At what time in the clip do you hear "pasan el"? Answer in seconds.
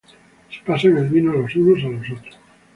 0.65-1.09